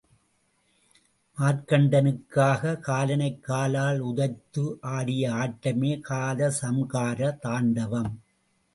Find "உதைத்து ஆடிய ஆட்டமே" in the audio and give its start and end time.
3.99-5.99